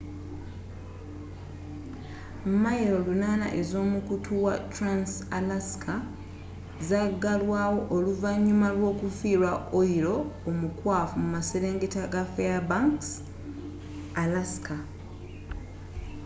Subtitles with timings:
[2.63, 5.93] milo 800 ez'omukutu wa trans-alaska
[6.89, 10.15] zagalwaawo oluvanyuma lw'okufiirwa oyiro
[10.49, 13.07] omukwafu mu maserengeta ga fairbanks
[14.23, 14.75] alaska